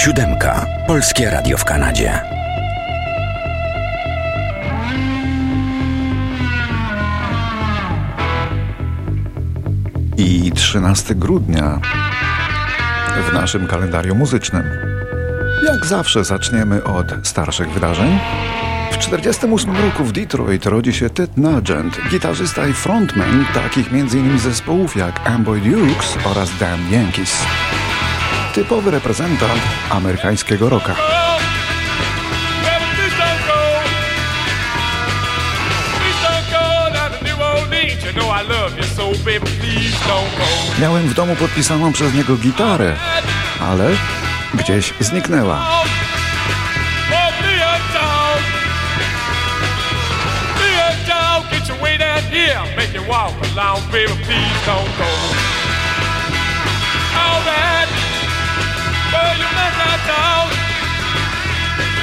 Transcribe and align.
Siódemka. 0.00 0.66
Polskie 0.86 1.30
Radio 1.30 1.56
w 1.56 1.64
Kanadzie. 1.64 2.22
I 10.16 10.52
13 10.52 11.14
grudnia 11.14 11.80
w 13.30 13.32
naszym 13.32 13.66
kalendarium 13.66 14.18
muzycznym. 14.18 14.64
Jak 15.66 15.86
zawsze 15.86 16.24
zaczniemy 16.24 16.84
od 16.84 17.06
starszych 17.22 17.70
wydarzeń. 17.70 18.18
W 18.90 18.96
1948 18.96 19.76
roku 19.76 20.04
w 20.04 20.12
Detroit 20.12 20.66
rodzi 20.66 20.92
się 20.92 21.10
Ted 21.10 21.36
Nugent, 21.36 22.00
gitarzysta 22.10 22.66
i 22.66 22.72
frontman 22.72 23.44
takich 23.54 23.92
m.in. 23.92 24.38
zespołów 24.38 24.96
jak 24.96 25.28
Amboy 25.28 25.60
Dukes 25.60 26.18
oraz 26.24 26.58
Damn 26.58 26.92
Yankees. 26.92 27.46
Typowy 28.54 28.90
reprezentant 28.90 29.62
amerykańskiego 29.90 30.68
rocka. 30.68 30.94
Miałem 40.80 41.08
w 41.08 41.14
domu 41.14 41.36
podpisaną 41.36 41.92
przez 41.92 42.14
niego 42.14 42.36
gitarę, 42.36 42.96
ale 43.60 43.90
gdzieś 44.54 44.94
zniknęła. 45.00 45.80
walk 53.10 53.34
along, 53.52 53.82
baby, 53.90 54.14
please 54.24 54.66
don't 54.66 54.98
go. 54.98 55.59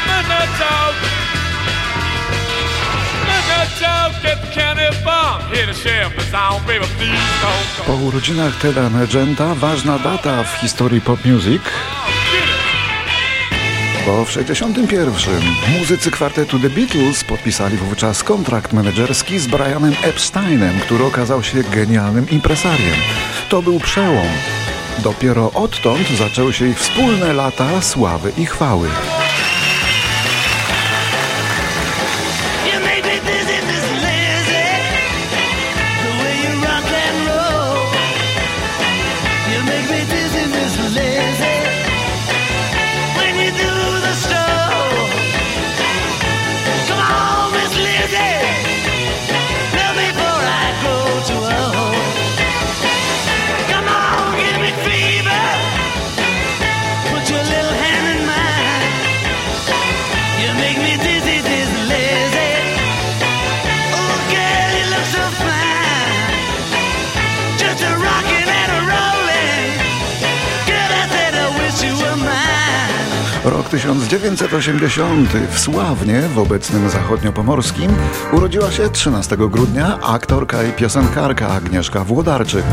Must 0.08 0.28
not 0.30 0.50
talk. 0.60 0.96
You 3.18 3.24
must 3.28 3.50
not 3.50 3.70
talk. 3.80 4.28
Po 7.86 7.94
urodzinach 7.94 8.56
Teda 8.62 8.90
Nugenta 8.90 9.56
ważna 9.56 10.00
data 10.00 10.44
w 10.44 10.54
historii 10.62 11.02
pop 11.02 11.26
music. 11.26 11.62
Bo 14.06 14.26
w 14.26 14.32
61 14.32 15.42
muzycy 15.80 16.12
kwartetu 16.12 16.60
The 16.60 16.70
Beatles 16.70 17.24
podpisali 17.24 17.78
wówczas 17.78 18.24
kontrakt 18.24 18.74
menedżerski 18.74 19.40
z 19.40 19.48
Brianem 19.48 19.94
Epsteinem, 20.04 20.80
który 20.80 21.04
okazał 21.04 21.44
się 21.44 21.64
genialnym 21.64 22.30
impresariem. 22.30 22.96
To 23.50 23.62
był 23.62 23.80
przełom. 23.80 24.28
Dopiero 25.04 25.52
odtąd 25.54 26.10
zaczęły 26.18 26.54
się 26.54 26.68
ich 26.68 26.80
wspólne 26.80 27.34
lata 27.34 27.82
sławy 27.82 28.32
i 28.38 28.46
chwały. 28.46 28.90
Rok 73.68 73.72
1980 73.72 75.30
w 75.52 75.60
Sławnie, 75.60 76.22
w 76.22 76.40
obecnym 76.40 76.90
zachodniopomorskim, 76.90 77.92
urodziła 78.32 78.72
się 78.72 78.90
13 78.90 79.38
grudnia 79.38 80.00
aktorka 80.02 80.64
i 80.64 80.72
piosenkarka 80.72 81.48
Agnieszka 81.48 82.04
Włodarczyk. 82.04 82.64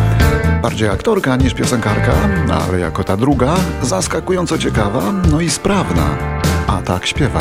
Bardziej 0.62 0.88
aktorka 0.88 1.36
niż 1.36 1.54
piosenkarka, 1.54 2.12
ale 2.48 2.80
jako 2.80 3.04
ta 3.04 3.16
druga, 3.16 3.54
zaskakująco 3.82 4.58
ciekawa, 4.58 5.12
no 5.30 5.40
i 5.40 5.50
sprawna. 5.50 6.18
A 6.66 6.82
tak 6.82 7.06
śpiewa. 7.06 7.40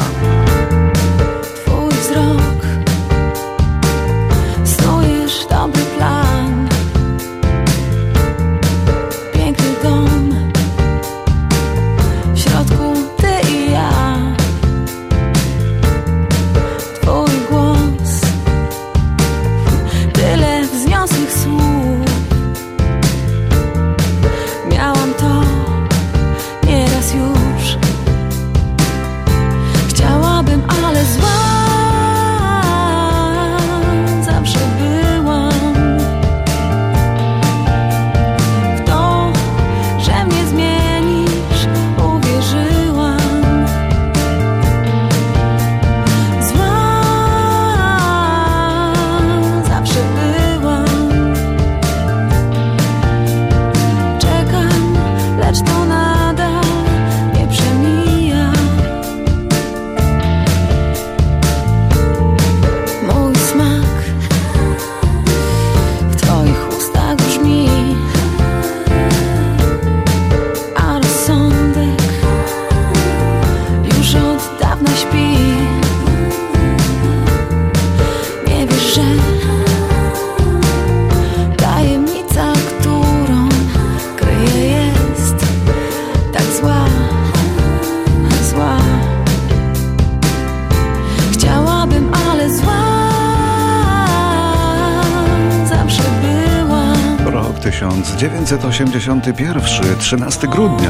1981, 98.29 99.61
13 99.99 100.47
grudnia. 100.47 100.89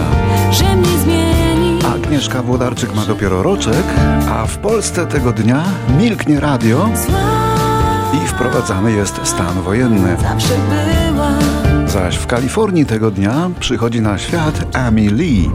Agnieszka 1.96 2.42
Włodarczyk 2.42 2.96
ma 2.96 3.06
dopiero 3.06 3.44
roczek, 3.44 3.84
a 4.30 4.46
w 4.46 4.58
Polsce 4.58 5.06
tego 5.08 5.32
dnia 5.32 5.64
milknie 6.00 6.40
radio 6.40 6.90
i 8.14 8.28
wprowadzany 8.28 8.92
jest 8.92 9.20
stan 9.24 9.62
wojenny. 9.62 10.18
Zaś 11.88 12.16
w 12.16 12.28
Kalifornii 12.28 12.86
tego 12.86 13.12
dnia 13.12 13.50
przychodzi 13.60 14.02
na 14.02 14.18
świat 14.18 14.76
Amy 14.76 15.10
Lee, 15.12 15.52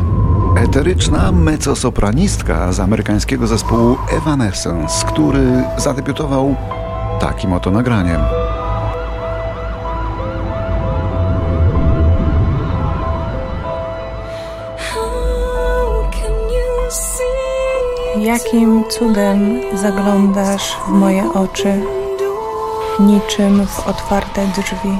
eteryczna 0.56 1.32
mezzosopranistka 1.32 2.72
z 2.72 2.80
amerykańskiego 2.80 3.46
zespołu 3.46 3.96
Evanescence, 4.12 5.06
który 5.06 5.64
zadebiutował 5.76 6.56
takim 7.20 7.52
oto 7.52 7.70
nagraniem. 7.70 8.47
Jakim 18.22 18.84
cudem 18.88 19.60
zaglądasz 19.74 20.76
w 20.86 20.88
moje 20.88 21.32
oczy, 21.32 21.80
niczym 23.00 23.66
w 23.66 23.88
otwarte 23.88 24.46
drzwi? 24.46 24.98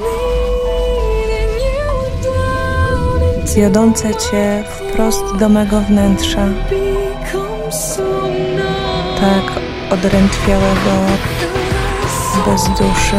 zjadące 3.59 4.15
cię 4.15 4.65
wprost 4.71 5.37
do 5.37 5.49
mego 5.49 5.81
wnętrza. 5.81 6.47
Tak 9.21 9.63
odrętwiałego 9.91 10.95
bez 12.47 12.69
duszy. 12.69 13.17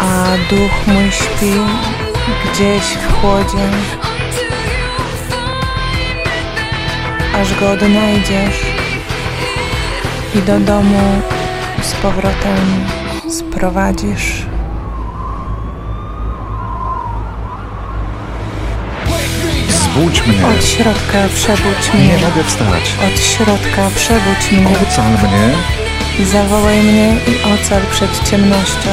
A 0.00 0.24
duch 0.50 0.86
mój 0.86 1.10
śpi 1.12 1.52
gdzieś 2.52 2.82
w 2.82 3.20
chłodzie. 3.20 4.03
Aż 7.40 7.54
go 7.54 7.70
odnajdziesz 7.70 8.60
i 10.34 10.38
do 10.38 10.60
domu 10.60 11.22
z 11.82 11.92
powrotem 11.92 12.84
sprowadzisz. 13.28 14.46
Zbudź 19.68 20.26
mnie. 20.26 20.46
Od 20.46 20.64
środka 20.64 21.18
przebudź 21.34 21.94
mnie. 21.94 22.06
Nie 22.06 22.12
mogę 22.12 22.44
wstać. 22.44 22.94
Od 23.06 23.20
środka 23.20 23.90
przebudź 23.96 24.52
mnie. 24.52 24.76
Ocal 24.88 25.10
mnie. 25.10 25.54
Zawołaj 26.26 26.82
mnie 26.82 27.08
i 27.08 27.54
ocal 27.54 27.80
przed 27.90 28.30
ciemnością. 28.30 28.90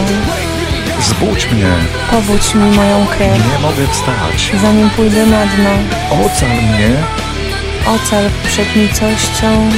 Zbudź 1.02 1.52
mnie. 1.52 1.74
Pobudź 2.12 2.56
mi 2.56 2.78
moją 2.78 3.06
krew. 3.06 3.38
Nie 3.54 3.60
mogę 3.60 3.88
wstać. 3.88 4.52
Zanim 4.62 4.90
pójdę 4.90 5.26
na 5.26 5.46
dno. 5.46 5.70
Ocal 6.10 6.50
mnie. 6.50 7.21
Ocal 7.86 8.30
przed 8.48 8.76
nicością, 8.76 9.70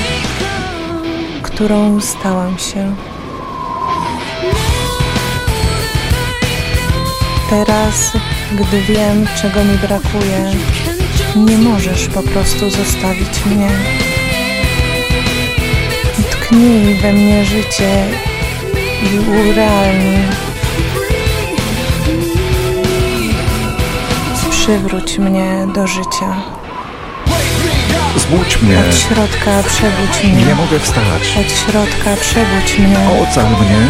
którą 1.44 2.02
stałam 2.02 2.58
się. 2.58 2.96
Teraz, 7.50 8.12
gdy 8.52 8.82
wiem, 8.82 9.28
czego 9.42 9.64
mi 9.64 9.78
brakuje, 9.78 10.52
nie 11.36 11.58
możesz 11.58 12.08
po 12.08 12.24
prostu 12.24 12.70
zostawić 12.70 13.46
mnie. 13.46 13.70
Tknij 16.32 16.96
we 16.96 17.14
mnie 17.14 17.46
życie 17.46 18.06
i 19.04 19.20
urealnij. 19.20 20.24
Przywróć 24.50 25.20
mnie 25.20 25.68
do 25.76 25.88
życia. 25.88 26.63
Zbudź 28.18 28.62
mnie. 28.62 28.80
Od 28.80 28.96
środka 28.96 29.64
przebudź 29.64 30.24
mnie. 30.24 30.46
Nie 30.46 30.56
mogę 30.56 30.80
wstać. 30.80 31.38
Od 31.40 31.52
środka 31.52 32.16
przebudź 32.22 32.78
mnie. 32.78 32.98
Ocal 33.24 33.46
mnie. 33.46 33.88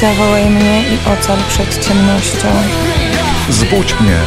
Zawołaj 0.00 0.50
mnie 0.50 0.82
i 0.82 0.98
ocal 1.12 1.38
przed 1.48 1.86
ciemnością. 1.86 2.48
Zbudź 3.50 4.00
mnie. 4.00 4.18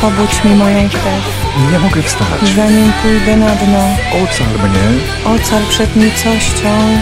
Pobudź 0.00 0.44
mi 0.44 0.54
moją 0.54 0.88
krew. 0.88 1.24
Nie 1.72 1.78
mogę 1.78 2.02
wstać. 2.02 2.48
Zanim 2.56 2.92
pójdę 3.02 3.36
na 3.36 3.54
dno. 3.54 3.84
Ocal 4.24 4.68
mnie. 4.68 4.86
Ocal 5.24 5.62
przed 5.68 5.96
nicością, 5.96 7.00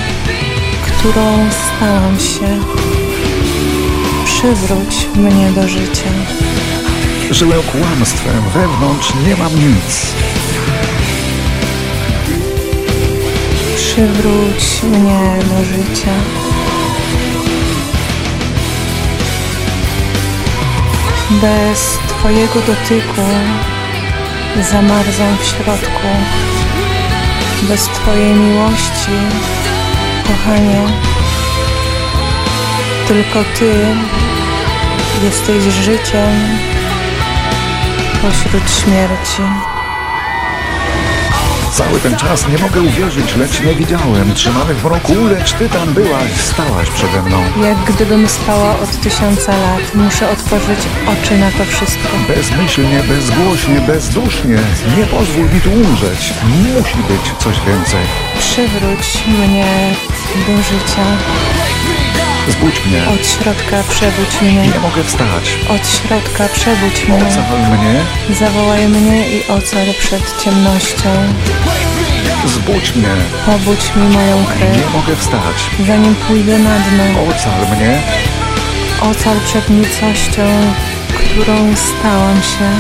którą 0.87 1.49
stałam 1.51 2.19
się. 2.21 2.61
Przywróć 4.25 5.09
mnie 5.17 5.51
do 5.53 5.69
życia. 5.69 6.11
Żyłem 7.31 7.63
kłamstwem. 7.63 8.43
Wewnątrz 8.55 9.13
nie 9.27 9.37
mam 9.37 9.53
nic. 9.53 10.15
Przywróć 13.95 14.83
mnie 14.83 15.39
do 15.45 15.65
życia. 15.65 16.13
Bez 21.31 21.99
Twojego 22.09 22.55
dotyku 22.55 23.23
zamarzam 24.71 25.37
w 25.39 25.45
środku. 25.45 26.09
Bez 27.63 27.85
Twojej 27.85 28.35
miłości, 28.35 29.13
kochanie, 30.27 30.83
tylko 33.09 33.45
Ty 33.59 33.87
jesteś 35.25 35.75
życiem 35.75 36.59
pośród 38.23 38.71
śmierci. 38.71 39.74
Cały 41.75 42.01
ten 42.01 42.17
czas 42.17 42.49
nie 42.49 42.59
mogę 42.59 42.81
uwierzyć, 42.81 43.37
lecz 43.37 43.61
nie 43.61 43.75
widziałem. 43.75 44.35
Trzymany 44.35 44.75
w 44.75 44.85
mroku, 44.85 45.25
lecz 45.25 45.53
ty 45.53 45.69
tam 45.69 45.95
byłaś, 45.95 46.33
stałaś 46.33 46.91
przede 46.91 47.23
mną. 47.23 47.43
Jak 47.63 47.79
gdybym 47.85 48.29
spała 48.29 48.79
od 48.79 49.01
tysiąca 49.01 49.53
lat, 49.53 49.95
muszę 49.95 50.31
otworzyć 50.31 50.79
oczy 51.07 51.39
na 51.39 51.51
to 51.51 51.65
wszystko. 51.65 52.09
Bezmyślnie, 52.29 53.03
bezgłośnie, 53.09 53.81
bezdusznie. 53.81 54.59
Nie 54.99 55.05
pozwól 55.07 55.51
mi 55.51 55.61
tu 55.61 55.71
umrzeć. 55.71 56.33
Musi 56.45 56.97
być 56.97 57.33
coś 57.39 57.61
więcej. 57.61 58.01
Przywróć 58.39 59.25
mnie 59.27 59.95
do 60.47 60.63
życia. 60.63 61.05
Zbudź 62.49 62.87
mnie. 62.87 63.03
Od 63.09 63.27
środka 63.27 63.83
przebudź 63.89 64.41
mnie. 64.43 64.53
Nie 64.69 64.79
mogę 64.79 65.05
wstać. 65.05 65.59
Od 65.69 65.89
środka 65.89 66.49
przebudź 66.49 67.09
mnie. 67.09 67.17
Ocal 67.17 67.79
mnie. 67.79 67.95
Zawołaj 68.31 68.89
mnie 68.89 69.31
i 69.31 69.47
ocal 69.49 69.87
przed 69.99 70.43
ciemnością. 70.43 71.11
Zbudź 72.47 72.95
mnie. 72.97 73.09
Pobudź 73.47 73.93
mi 73.97 74.09
moją 74.17 74.45
krew. 74.45 74.77
Nie 74.77 74.99
mogę 74.99 75.17
wstać. 75.17 75.71
Zanim 75.87 76.15
pójdę 76.15 76.59
na 76.59 76.79
dno. 76.79 77.05
Ocal 77.23 77.77
mnie. 77.77 78.03
Ocal 79.01 79.37
przed 79.45 79.71
nicością, 79.71 80.43
którą 81.15 81.77
stałam 81.77 82.43
się. 82.43 82.71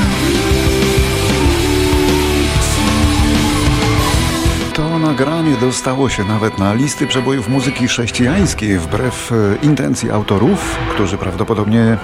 Nagranie 5.18 5.56
dostało 5.56 6.08
się 6.08 6.24
nawet 6.24 6.58
na 6.58 6.74
listy 6.74 7.06
przebojów 7.06 7.48
muzyki 7.48 7.86
chrześcijańskiej 7.86 8.78
wbrew 8.78 9.32
e, 9.32 9.66
intencji 9.66 10.10
autorów, 10.10 10.78
którzy 10.94 11.18
prawdopodobnie 11.18 11.96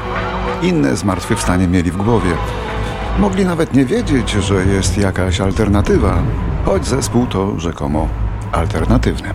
inne 0.63 0.97
zmartwychwstanie 0.97 1.69
mieli 1.69 1.91
w 1.91 1.97
głowie. 1.97 2.31
Mogli 3.19 3.45
nawet 3.45 3.75
nie 3.75 3.85
wiedzieć, 3.85 4.31
że 4.31 4.55
jest 4.55 4.99
jakaś 4.99 5.41
alternatywa, 5.41 6.23
choć 6.65 6.87
zespół 6.87 7.27
to 7.27 7.61
rzekomo 7.61 8.09
alternatywny. 8.53 9.35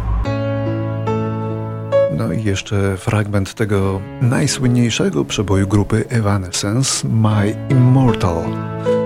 No 2.17 2.33
i 2.33 2.43
jeszcze 2.43 2.97
fragment 2.97 3.53
tego 3.53 4.01
najsłynniejszego 4.21 5.25
przeboju 5.25 5.67
grupy 5.67 6.05
Evanescence, 6.09 7.07
My 7.07 7.55
Immortal, 7.69 8.43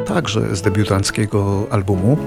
także 0.08 0.55
z 0.55 0.62
debiutanckiego 0.62 1.67
albumu. 1.72 2.17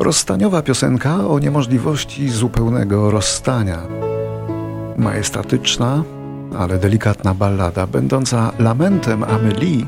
Rozstaniowa 0.00 0.62
piosenka 0.62 1.28
o 1.28 1.38
niemożliwości 1.38 2.28
zupełnego 2.28 3.10
rozstania. 3.10 3.78
Majestatyczna, 4.96 6.04
ale 6.58 6.78
delikatna 6.78 7.34
ballada, 7.34 7.86
będąca 7.86 8.52
lamentem 8.58 9.24
Amelie 9.24 9.86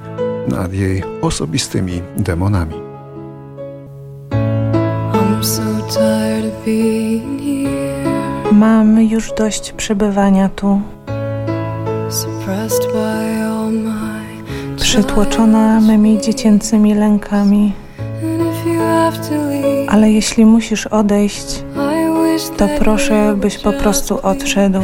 nad 0.48 0.72
jej 0.72 1.02
osobistymi 1.22 2.02
demonami. 2.16 2.74
I'm 5.12 5.44
so 5.44 5.62
tired 5.88 6.54
of 6.54 6.64
being 6.64 7.40
here, 7.40 8.52
Mam 8.52 9.02
już 9.02 9.32
dość 9.32 9.72
przebywania 9.72 10.48
tu, 10.48 10.80
przytłoczona 14.76 15.80
mymi 15.80 16.20
dziecięcymi 16.20 16.94
lękami. 16.94 17.72
Ale 19.88 20.10
jeśli 20.10 20.46
musisz 20.46 20.86
odejść, 20.86 21.64
to 22.56 22.68
proszę, 22.78 23.34
byś 23.36 23.58
po 23.58 23.72
prostu 23.72 24.18
odszedł, 24.22 24.80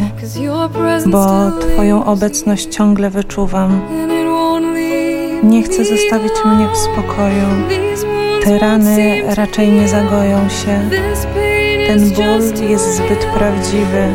bo 1.07 1.51
Twoją 1.61 2.05
obecność 2.05 2.67
ciągle 2.75 3.11
wyczuwam. 3.11 3.81
Nie 5.43 5.63
chcę 5.63 5.85
zostawić 5.85 6.33
mnie 6.45 6.69
w 6.75 6.77
spokoju. 6.77 7.47
Te 8.45 8.59
rany 8.59 9.23
raczej 9.35 9.69
nie 9.73 9.89
zagoją 9.89 10.49
się. 10.49 10.81
Ten 11.87 12.11
ból 12.11 12.69
jest 12.69 12.97
zbyt 12.97 13.25
prawdziwy, 13.25 14.15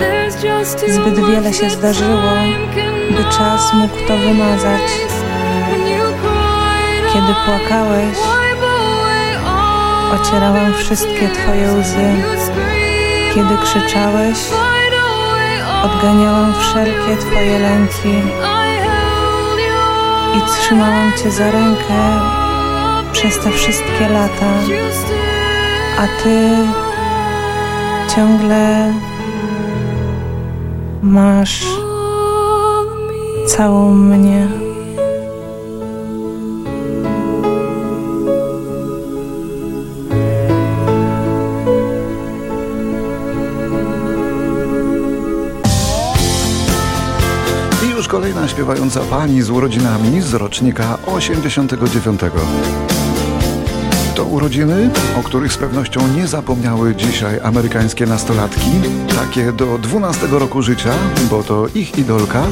zbyt 0.87 1.15
wiele 1.15 1.53
się 1.53 1.69
zdarzyło, 1.69 2.31
by 3.11 3.23
czas 3.37 3.73
mógł 3.73 4.07
to 4.07 4.17
wymazać. 4.17 4.81
Kiedy 7.13 7.33
płakałeś, 7.45 8.17
ocierałam 10.13 10.73
wszystkie 10.73 11.29
Twoje 11.29 11.71
łzy. 11.73 12.09
Kiedy 13.35 13.57
krzyczałeś, 13.57 14.37
odganiałam 15.83 16.53
wszelkie 16.59 17.17
Twoje 17.17 17.59
lęki 17.59 18.27
I 20.37 20.41
trzymałam 20.41 21.11
Cię 21.23 21.31
za 21.31 21.51
rękę 21.51 22.19
przez 23.11 23.39
te 23.39 23.51
wszystkie 23.51 24.09
lata, 24.09 24.53
a 25.97 26.23
Ty 26.23 26.49
ciągle 28.15 28.93
masz 31.01 31.65
całą 33.47 33.93
mnie. 33.93 34.60
Śpiewająca 48.61 48.99
pani 48.99 49.41
z 49.41 49.49
urodzinami 49.49 50.21
z 50.21 50.33
rocznika 50.33 50.97
89. 51.05 52.21
To 54.15 54.25
urodziny, 54.25 54.89
o 55.19 55.23
których 55.23 55.53
z 55.53 55.57
pewnością 55.57 56.07
nie 56.07 56.27
zapomniały 56.27 56.95
dzisiaj 56.95 57.39
amerykańskie 57.43 58.05
nastolatki, 58.05 58.71
takie 59.15 59.51
do 59.51 59.77
12 59.77 60.27
roku 60.27 60.61
życia, 60.61 60.93
bo 61.29 61.43
to 61.43 61.67
ich 61.75 61.97
idolka. 61.97 62.43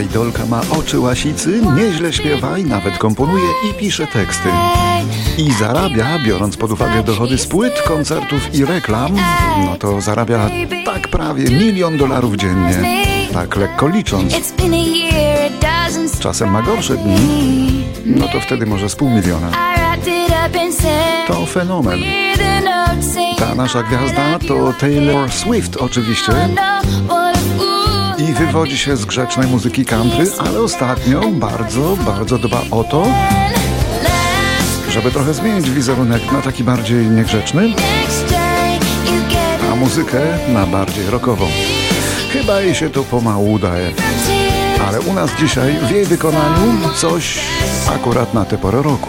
Idolka 0.00 0.46
ma 0.46 0.60
oczy 0.78 1.00
łasicy, 1.00 1.60
nieźle 1.76 2.12
śpiewa 2.12 2.58
i 2.58 2.64
nawet 2.64 2.98
komponuje 2.98 3.48
i 3.70 3.74
pisze 3.74 4.06
teksty. 4.06 4.48
I 5.38 5.52
zarabia, 5.52 6.18
biorąc 6.26 6.56
pod 6.56 6.72
uwagę 6.72 7.02
dochody 7.02 7.38
z 7.38 7.46
płyt, 7.46 7.82
koncertów 7.82 8.54
i 8.54 8.64
reklam, 8.64 9.16
no 9.64 9.76
to 9.76 10.00
zarabia 10.00 10.50
tak 10.84 11.08
prawie 11.08 11.44
milion 11.44 11.96
dolarów 11.96 12.36
dziennie. 12.36 12.74
Tak 13.32 13.56
lekko 13.56 13.88
licząc. 13.88 14.34
Czasem 16.20 16.50
ma 16.50 16.62
gorsze 16.62 16.96
dni, 16.96 17.84
no 18.06 18.28
to 18.28 18.40
wtedy 18.40 18.66
może 18.66 18.88
z 18.88 18.96
pół 18.96 19.10
miliona. 19.10 19.50
To 21.26 21.46
fenomen. 21.46 22.00
Ta 23.38 23.54
nasza 23.54 23.82
gwiazda 23.82 24.38
to 24.48 24.72
Taylor 24.80 25.32
Swift 25.32 25.76
oczywiście 25.76 26.32
i 28.18 28.32
wywodzi 28.32 28.78
się 28.78 28.96
z 28.96 29.04
grzecznej 29.04 29.48
muzyki 29.48 29.84
country, 29.84 30.26
ale 30.38 30.60
ostatnio 30.60 31.20
bardzo, 31.20 31.96
bardzo 32.06 32.38
dba 32.38 32.62
o 32.70 32.84
to, 32.84 33.06
żeby 34.90 35.10
trochę 35.10 35.34
zmienić 35.34 35.70
wizerunek 35.70 36.32
na 36.32 36.42
taki 36.42 36.64
bardziej 36.64 37.06
niegrzeczny, 37.06 37.72
a 39.72 39.76
muzykę 39.76 40.20
na 40.48 40.66
bardziej 40.66 41.10
rockową. 41.10 41.46
Chyba 42.32 42.60
jej 42.60 42.74
się 42.74 42.90
to 42.90 43.04
pomału 43.04 43.52
udaje. 43.52 43.92
Ale 44.88 45.00
u 45.00 45.12
nas 45.12 45.30
dzisiaj 45.38 45.76
w 45.82 45.90
jej 45.90 46.04
wykonaniu 46.04 46.78
coś 46.96 47.38
akurat 47.94 48.34
na 48.34 48.44
tę 48.44 48.58
porę 48.58 48.82
roku. 48.82 49.08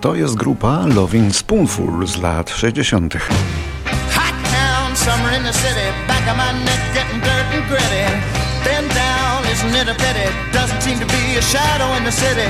To 0.00 0.14
jest 0.14 0.34
grupa 0.34 0.86
Loving 0.86 1.36
Spoonful 1.36 2.06
z 2.06 2.16
lat 2.16 2.50
60. 2.50 3.14
Isn't 9.56 9.74
it 9.74 9.88
a 9.88 9.94
pity? 9.94 10.28
Doesn't 10.52 10.82
seem 10.82 10.98
to 10.98 11.06
be 11.06 11.38
a 11.38 11.42
shadow 11.42 11.96
in 11.96 12.04
the 12.04 12.12
city. 12.12 12.46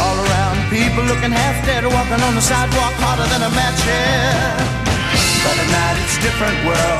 All 0.00 0.16
around, 0.24 0.70
people 0.70 1.02
looking 1.04 1.32
half 1.32 1.64
dead, 1.64 1.84
walking 1.84 2.22
on 2.28 2.34
the 2.34 2.42
sidewalk 2.42 2.94
harder 3.00 3.26
than 3.32 3.42
a 3.42 3.50
match. 3.50 5.01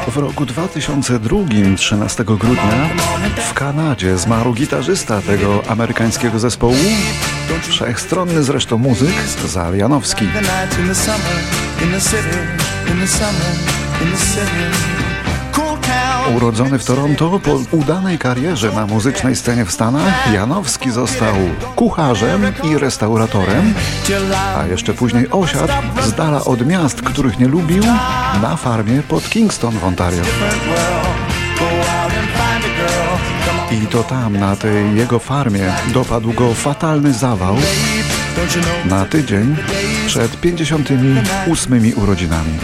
W 0.08 0.16
roku 0.16 0.46
2002, 0.46 1.36
13 1.76 2.24
grudnia, 2.24 2.88
w 3.50 3.54
Kanadzie 3.54 4.18
zmarł 4.18 4.54
gitarzysta 4.54 5.22
tego 5.22 5.62
amerykańskiego 5.68 6.38
zespołu, 6.38 6.74
wszechstronny 7.68 8.42
zresztą 8.42 8.78
muzyk, 8.78 9.14
Zal 9.46 9.76
Janowski. 9.76 10.28
Urodzony 16.36 16.78
w 16.78 16.84
Toronto, 16.84 17.40
po 17.44 17.76
udanej 17.76 18.18
karierze 18.18 18.72
na 18.72 18.86
muzycznej 18.86 19.36
scenie 19.36 19.64
w 19.64 19.72
Stanach, 19.72 20.32
Janowski 20.32 20.90
został 20.90 21.34
kucharzem 21.76 22.42
i 22.62 22.78
restauratorem, 22.78 23.74
a 24.56 24.66
jeszcze 24.66 24.94
później 24.94 25.26
osiadł 25.30 25.72
z 26.02 26.12
dala 26.12 26.44
od 26.44 26.66
miast, 26.66 27.02
których 27.02 27.38
nie 27.38 27.48
lubił, 27.48 27.84
na 28.42 28.56
farmie 28.56 29.02
pod 29.02 29.28
Kingston 29.28 29.78
w 29.78 29.84
Ontario. 29.84 30.22
I 33.70 33.86
to 33.86 34.02
tam, 34.02 34.36
na 34.36 34.56
tej 34.56 34.96
jego 34.96 35.18
farmie, 35.18 35.72
dopadł 35.94 36.32
go 36.32 36.54
fatalny 36.54 37.12
zawał 37.12 37.56
na 38.84 39.04
tydzień 39.04 39.56
przed 40.06 40.40
58 40.40 41.92
urodzinami. 41.96 42.58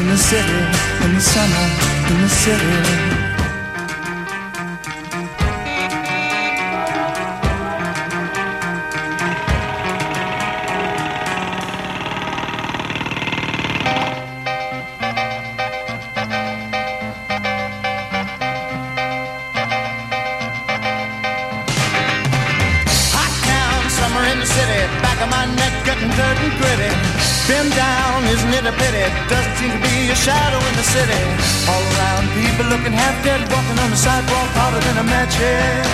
City. 30.95 31.23
All 31.71 31.83
around, 31.93 32.25
people 32.41 32.67
looking 32.73 32.95
half 33.03 33.17
dead, 33.25 33.41
walking 33.53 33.79
on 33.85 33.91
the 33.91 33.97
sidewalk 34.07 34.51
harder 34.59 34.83
than 34.87 34.97
a 34.99 35.03
match 35.03 35.35
head. 35.35 35.87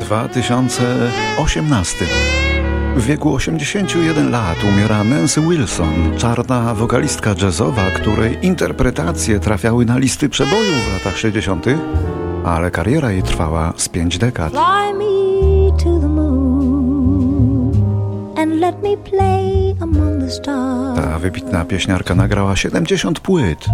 2018. 0.00 2.06
W 2.96 3.06
wieku 3.06 3.34
81 3.34 4.30
lat 4.30 4.64
umiera 4.64 5.04
Nancy 5.04 5.40
Wilson, 5.40 6.18
czarna 6.18 6.74
wokalistka 6.74 7.34
jazzowa, 7.42 7.90
której 7.90 8.38
interpretacje 8.42 9.40
trafiały 9.40 9.84
na 9.84 9.98
listy 9.98 10.28
przebojów 10.28 10.84
w 10.84 10.92
latach 10.92 11.18
60., 11.18 11.66
ale 12.44 12.70
kariera 12.70 13.10
jej 13.10 13.22
trwała 13.22 13.72
z 13.76 13.88
pięć 13.88 14.18
dekad. 14.18 14.52
Fly 14.52 14.94
me 14.94 15.04
to 15.84 16.00
the 16.00 16.08
moon 16.08 16.55
ta 20.96 21.18
wybitna 21.18 21.64
pieśniarka 21.64 22.14
nagrała 22.14 22.56
70 22.56 23.20
płyt. 23.20 23.66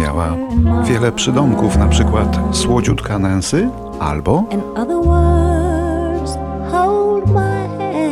Miała 0.00 0.36
wiele 0.84 1.12
przydomków, 1.12 1.76
na 1.76 1.86
przykład 1.86 2.38
Słodziutka 2.52 3.18
Nancy 3.18 3.68
albo 4.00 4.44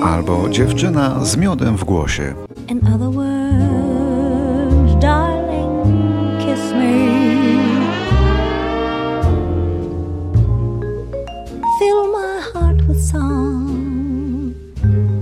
albo 0.04 0.48
Dziewczyna 0.48 1.24
z 1.24 1.36
miodem 1.36 1.76
w 1.76 1.84
głosie. 1.84 2.34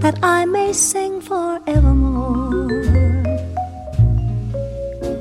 That 0.09 0.19
I 0.23 0.47
may 0.47 0.73
sing 0.73 1.21
forevermore. 1.21 2.73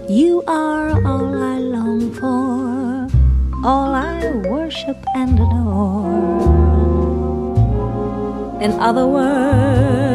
You 0.07 0.43
are 0.47 0.91
all 1.05 1.35
I 1.35 1.57
long 1.59 2.13
for, 2.15 3.11
all 3.67 3.91
I 3.93 4.31
worship 4.47 4.95
and 5.13 5.33
adore. 5.43 6.07
In 8.61 8.71
other 8.79 9.05
words, 9.07 10.06